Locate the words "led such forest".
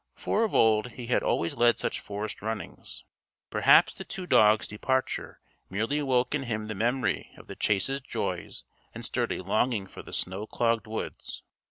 1.57-2.41